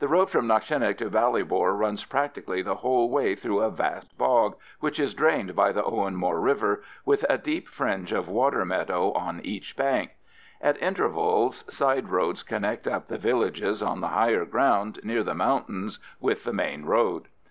The 0.00 0.06
road 0.08 0.28
from 0.28 0.46
Knockshinnagh 0.46 0.98
to 0.98 1.08
Ballybor 1.08 1.72
runs 1.78 2.04
practically 2.04 2.60
the 2.60 2.74
whole 2.74 3.08
way 3.08 3.34
through 3.34 3.60
a 3.60 3.70
vast 3.70 4.18
bog, 4.18 4.56
which 4.80 5.00
is 5.00 5.14
drained 5.14 5.56
by 5.56 5.72
the 5.72 5.82
Owenmore 5.82 6.42
river, 6.44 6.82
with 7.06 7.24
a 7.30 7.38
deep 7.38 7.66
fringe 7.66 8.12
of 8.12 8.28
water 8.28 8.66
meadows 8.66 9.14
on 9.16 9.40
each 9.42 9.74
bank. 9.74 10.10
At 10.60 10.76
intervals 10.82 11.64
side 11.74 12.10
roads 12.10 12.42
connect 12.42 12.86
up 12.86 13.06
the 13.06 13.16
villages 13.16 13.82
on 13.82 14.02
the 14.02 14.08
higher 14.08 14.44
ground 14.44 15.00
near 15.02 15.22
the 15.22 15.34
mountains 15.34 16.00
with 16.20 16.44
the 16.44 16.52
main 16.52 16.84
road. 16.84 17.28